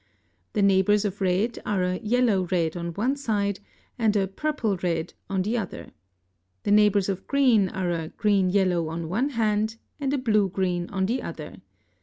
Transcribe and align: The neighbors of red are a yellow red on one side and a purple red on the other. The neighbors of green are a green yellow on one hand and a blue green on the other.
The 0.53 0.63
neighbors 0.63 1.05
of 1.05 1.21
red 1.21 1.59
are 1.63 1.83
a 1.83 1.99
yellow 1.99 2.47
red 2.49 2.75
on 2.75 2.89
one 2.95 3.15
side 3.15 3.59
and 3.99 4.15
a 4.15 4.25
purple 4.27 4.75
red 4.77 5.13
on 5.29 5.43
the 5.43 5.59
other. 5.59 5.91
The 6.63 6.71
neighbors 6.71 7.07
of 7.07 7.27
green 7.27 7.69
are 7.69 7.91
a 7.91 8.07
green 8.07 8.49
yellow 8.49 8.87
on 8.87 9.09
one 9.09 9.29
hand 9.29 9.75
and 9.99 10.11
a 10.11 10.17
blue 10.17 10.49
green 10.49 10.89
on 10.89 11.05
the 11.05 11.21
other. 11.21 11.57